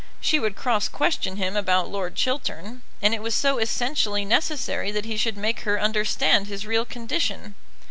[0.19, 5.05] She would cross question him about Lord Chiltern, and it was so essentially necessary that
[5.05, 7.53] he should make her understand his real condition.